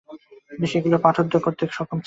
[0.47, 1.99] কিন্তু সেগুলির পাঠোদ্ধার করতে কেউ সক্ষম ছিল না।